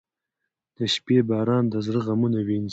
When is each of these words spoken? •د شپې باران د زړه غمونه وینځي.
•د 0.77 0.79
شپې 0.93 1.17
باران 1.29 1.63
د 1.69 1.75
زړه 1.85 1.99
غمونه 2.07 2.39
وینځي. 2.47 2.69